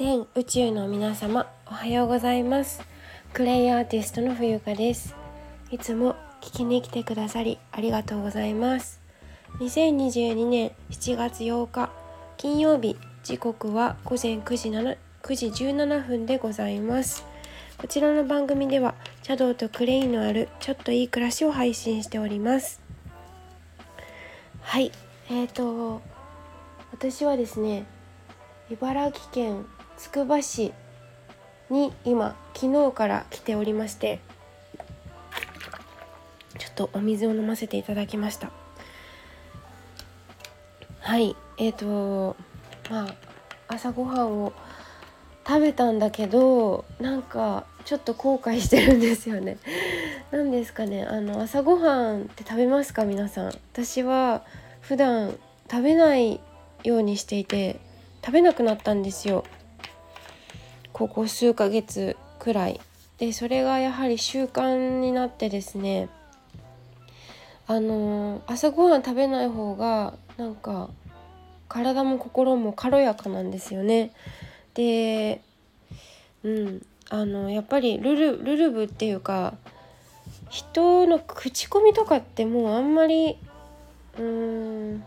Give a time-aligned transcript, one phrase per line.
[0.00, 2.80] 全宇宙の皆様おはようございます。
[3.34, 5.14] クレイアーティストの冬香です。
[5.70, 8.98] いつも聞きに来てくださりありがとうございます。
[9.58, 11.90] 2022年7月8日
[12.38, 17.26] 金曜日時刻は午前9時 ,7 9時17分でございます。
[17.76, 22.80] こちらの番組では茶道とクレイのあるちょっといい暮らしを配信しております。
[24.62, 24.92] はい
[25.28, 26.00] えーと
[26.90, 27.84] 私はですね
[28.70, 29.66] 茨城県
[30.00, 30.72] つくば市
[31.68, 34.18] に今昨日から来ておりまして
[36.58, 38.50] ちょっとお水を飲ませていただきました。
[41.00, 42.34] はいえーと
[42.90, 43.14] まあ
[43.68, 44.54] 朝ごはんを
[45.46, 49.58] 食べたんだけどなんかちょっと後悔してるんですよね。
[50.32, 53.46] 何ですかねあの朝ごはんって食べますか皆さん。
[53.48, 54.44] 私は
[54.80, 55.38] 普段
[55.70, 56.40] 食べない
[56.84, 57.78] ようにしていて
[58.24, 59.44] 食べなくなったんですよ。
[61.00, 62.78] ここ数ヶ月くらい。
[63.16, 66.10] でそれがやはり習慣になってですね
[67.66, 70.90] あの朝ごはん食べない方がなんか
[71.68, 74.12] 体も心も軽やかなんですよね。
[74.74, 75.40] で
[76.42, 79.54] うんあのやっぱりルルルルブっていうか
[80.50, 83.38] 人の口コミとかってもうあんまり
[84.18, 85.04] うーん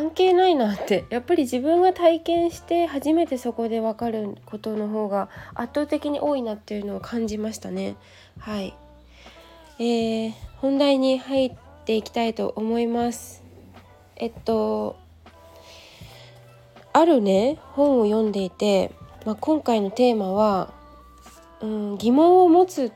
[0.00, 1.04] 関係ないなって。
[1.10, 7.96] やっぱり自分が体験して初めてそこで分かることの方が圧倒的に多いなっていうのを感じましたね。
[8.38, 8.74] はい。
[9.78, 11.52] えー、本題に入っ
[11.84, 13.44] ていきたいと思います。
[14.16, 14.96] えっと
[16.92, 18.92] あるね本を読んでいて、
[19.26, 20.72] まあ、今回のテーマは、
[21.60, 22.90] うん、疑問を持つ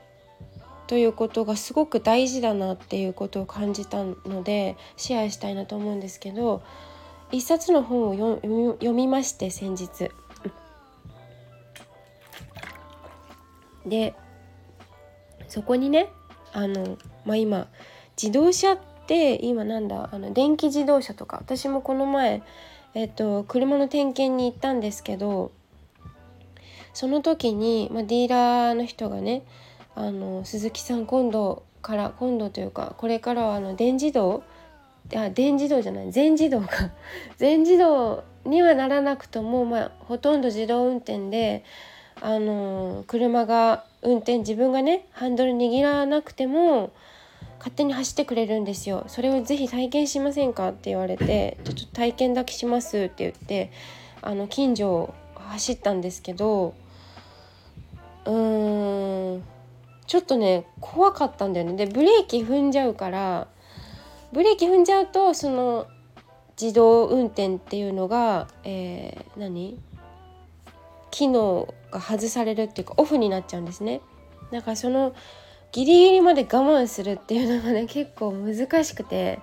[0.86, 6.62] ということがすごく大事だなっていうことを感じたのでシェアしたいなと思うんですけど
[7.34, 8.36] 一冊の本を
[8.78, 10.12] 読みまして先日。
[13.84, 14.14] で
[15.48, 16.08] そこにね
[16.52, 17.66] あの、まあ、今
[18.20, 22.42] 自動車って今なんだあの電気自動車とか私もこの前、
[22.94, 25.52] えっと、車の点検に行ったんですけど
[26.94, 29.44] その時に、まあ、ディーラーの人がね
[29.94, 34.44] あの鈴木さん今度から今度というかこれからはあの電自動
[35.14, 36.12] あ電自動じゃない。
[36.12, 36.90] 全自動か
[37.36, 41.64] 全自動にはならなくとも、まあ、ほとんど自動運転で
[42.20, 46.92] あの車が運転自分がねハンドル握らなくても
[47.58, 49.04] 勝手に走ってくれるんですよ。
[49.08, 53.70] それをぜひ体験しませんかって言われてちょっと体験だけしますって言って
[54.20, 56.74] あの近所を走ったんですけど
[58.26, 59.42] うーん
[60.06, 61.74] ちょっとね怖かったんだよね。
[61.74, 63.48] でブレーキ踏んじゃうから
[64.34, 65.86] ブレーキ踏んじゃうとその
[66.60, 69.78] 自動運転っていうのが、えー、何？
[71.10, 74.00] 機能が外されるっていうかオフになっちゃうんですね。
[74.50, 75.14] だからその
[75.70, 79.38] ギリギリまで我慢するっていうのがね結構難しくて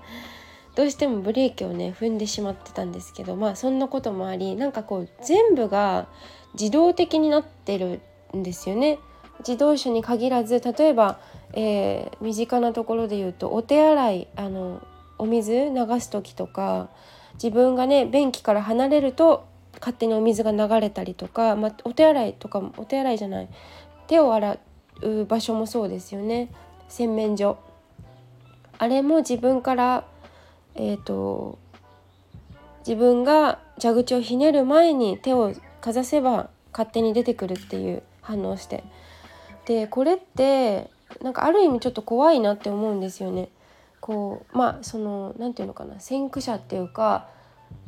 [0.76, 6.10] どうしてもブレーキをね踏んでしまってたんですけどまあそんなこともありなんかこう全部が
[6.54, 8.02] 自動的になってる
[8.36, 9.00] んですよね。
[9.40, 11.20] 自動車に限らず例えば、
[11.54, 14.82] えー、身近なところで言うとお手洗いあの
[15.18, 16.90] お水流す時とか
[17.34, 19.46] 自分がね便器から離れると
[19.80, 23.50] 勝手にお水が流れたりとか、まあ、お手洗いとかもお手洗いじゃない
[24.08, 24.58] 手を洗
[25.02, 26.50] う場所もそうですよね。
[26.88, 27.58] 洗面所。
[28.78, 30.06] あれも自分から
[30.76, 31.58] えっ、ー、と
[32.80, 38.84] 自分が蛇口をひねる前に手をかざせば勝手に出てくるっていう反応して。
[39.66, 40.90] でこれって
[41.22, 43.50] なんかある意味ちょっと怖いなって思うんですよね。
[44.00, 47.28] こうまあその何て言うのかな先駆者っていうか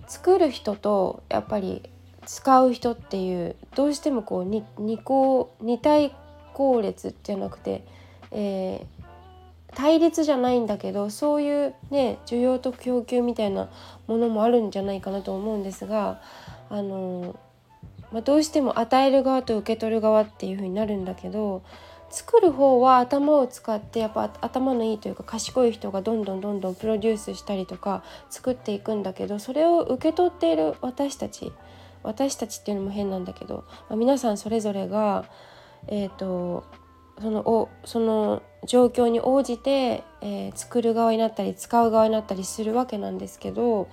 [0.07, 1.81] 作る人とやっぱり
[2.25, 4.63] 使う人っていうどうしてもこう二
[4.99, 6.15] 項二対
[6.53, 7.83] 項列じゃなくて、
[8.31, 13.69] えー、対立じゃないんだけどそういうね需要と供給みたいな
[14.07, 16.21] ものもあるんじゃないかなと思うんですが
[16.69, 17.35] あの
[18.13, 21.63] まあ、どうしても与える側と受け取る側っていう風になるんだけど
[22.13, 31.51] 作る方は頭を使ってやっぱ頭のいいというか賢い人がどんどんどんどんプロデュースしたりとか作っていくんだけどそれを受け取っている私たち
[32.03, 35.25] 私たちっていうのも変なんだけど、まあ、皆さんそれぞれが、
[35.87, 36.65] えーと、
[37.19, 43.89] そのおその状況に応じて、えー、作る側になったり使う側になったりするわけなんですけど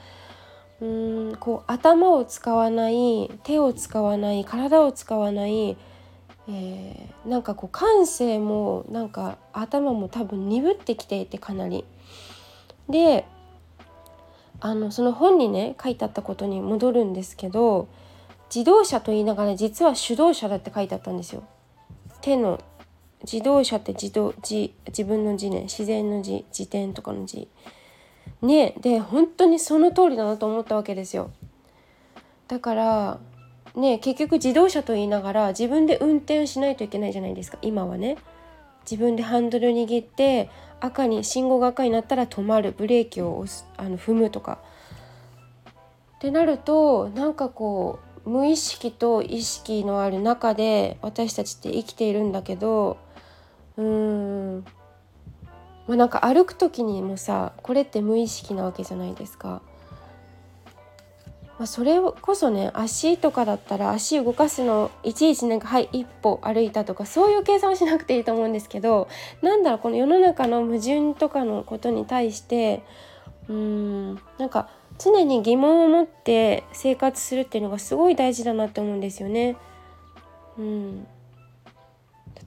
[0.82, 5.78] うんこう頭を使わない手を使わない体を使わない、
[6.52, 11.85] えー、なんかこう感性もなんか頭も多分鈍ってきていてかなり。
[12.88, 13.25] で
[14.58, 17.88] あのその本にね書いてあったことに戻るんですけど
[18.55, 21.44] 自動車と言いながら実は手動車だって書いてあったんですよ。
[22.20, 22.61] 手の
[23.23, 27.49] 自動車って自動自自分の字ね自然の字自転とかの字
[28.43, 31.31] ねで本当にその通りだなと思ったわけですよ
[32.49, 33.20] だから
[33.76, 37.58] ね結局自動車と言いながら自分で運転しないといけないじゃないですか。
[37.62, 38.17] 今はね。
[38.90, 40.50] 自分でハンドル握って
[40.81, 42.72] 赤に信号が赤になったら止まる。
[42.76, 44.58] ブレーキを押すあの踏むとか。
[46.17, 52.99] ってなるとなんかこう無意識と意識のある中で私たちって生きているんだけど
[53.76, 53.84] うー
[54.58, 54.64] ん。
[55.87, 59.62] まあ、なんか歩く時にもさこれって無意識なわけじゃないですか。
[61.61, 69.09] まあ、それこそね足とかだったら足動かすのいちいちなんかはい一歩歩いたとかそういう計算をしなくていいと思うんですけど
[69.43, 72.83] なんだろうこの世の中の矛盾とかのことに対して
[73.47, 79.59] うーんなんか常に疑問を持って生活するっていうのがすごい大事だなって思うんですよね。
[80.56, 81.06] うん、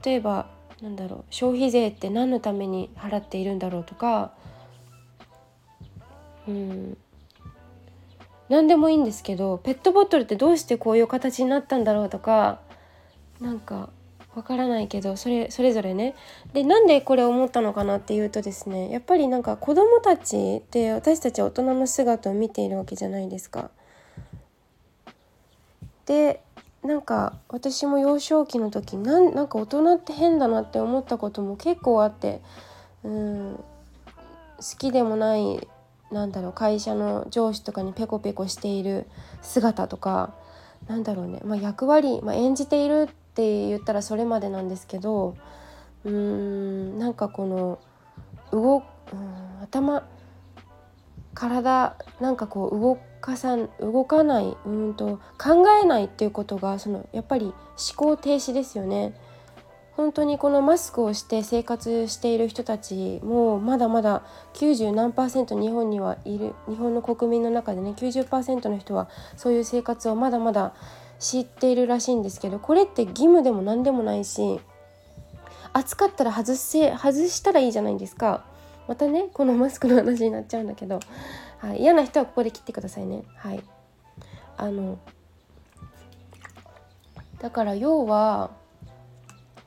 [0.04, 0.48] 例えば
[0.82, 4.32] なんだろう消費税って何のために払っているんだろうとか
[6.48, 6.98] うん
[8.48, 12.60] 何でもいいんですけどペットボトルってどうしてこういう形になったんだろうとか
[13.40, 13.90] なんか
[14.34, 16.14] わからないけどそれそれぞれね
[16.52, 23.70] でなんでこれ思ったのかなっていうとですねやっぱりなんか子供たちって私たち大人の姿を見ているわけじゃないですか。
[26.06, 26.42] で
[26.82, 32.42] なんか私も幼少期の時なんなんか大人って変だなって思ったことも結構あって
[33.04, 33.64] うん
[34.56, 35.66] 好きでもない
[36.10, 39.06] なんだろう会社の上司とかにペコペコしている
[39.42, 40.34] 姿とか
[40.86, 45.36] なんだろうね、まあ、役割、まあ、演じているって言ったらそれまでなんですけど
[46.04, 47.78] うーんなんかこの
[48.52, 48.82] 動、うん、
[49.62, 50.06] 頭
[51.34, 57.54] 体なんかこう動かさん動かないうんと考えないっていうことがそのやっぱり思
[57.96, 59.14] 考停止ですよね。
[59.96, 64.22] 本当にこのマスクをして生活している人たちもまだまだ
[64.54, 70.74] 90何パーセント日本にはいる日本の国民の中でね90%の人はそういう生活をまだまだ
[71.20, 74.60] 知っているらしいんですけどこれって義務でも何でもないし
[75.72, 78.44] 暑かったら外せ外したらいいじゃないですか。
[78.86, 81.00] またねこのマスクの話になっちゃうんだけど
[81.64, 83.22] はい、嫌な人はここで切ってくださいね。
[83.36, 83.62] はい。
[84.58, 84.98] あの
[87.40, 88.50] だから要は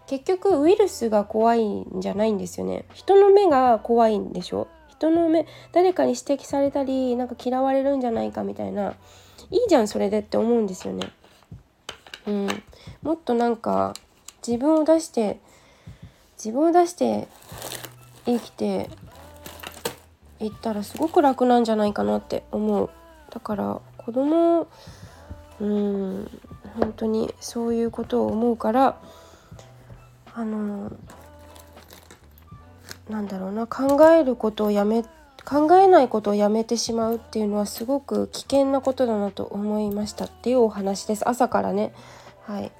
[0.08, 2.86] 結局ウイルスが怖いんじゃないんですよね。
[2.94, 4.68] 人の目が怖いんでしょ？
[4.90, 8.96] 人の目誰かに指摘されたりなんか嫌われるんじゃないかみたいな。
[9.52, 11.10] いいじゃんそれでって思うんですよね。
[12.26, 12.48] うん。
[13.02, 13.94] もっとなんか
[14.46, 15.40] 自分を出して
[16.38, 17.28] 自分を出して
[18.26, 18.90] 生きて
[20.40, 22.90] 行ったらすごく楽なんじゃないかなって思う。
[23.30, 24.68] だから子供
[25.60, 26.30] うん
[26.80, 29.02] 本当にそういうことを思うから
[30.38, 30.92] あの
[33.10, 35.04] なんだろうな考えることをやめ
[35.44, 41.28] 考えないことをやめてしまうっていうのはすごく危険なことだなと思いましたっていうお話です。
[41.28, 41.92] 朝からね。
[42.46, 42.72] はい。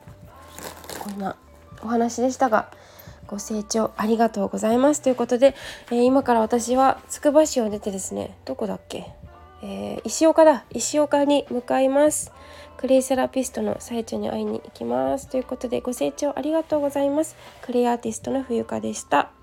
[1.00, 1.36] こんな
[1.82, 2.70] お話でしたが
[3.26, 5.56] ご清聴ありがとうございますということで、
[5.90, 9.14] えー、今から私はつくば市を出てですねどこだっけ、
[9.62, 10.66] えー、石岡だ。
[10.72, 12.32] 石岡に向かいます。
[12.78, 15.28] クレイセラピストの最中に会いに行きます。
[15.28, 17.36] ということでご清聴ありがとうございます。
[17.62, 19.37] クレイアーティストの冬香でした。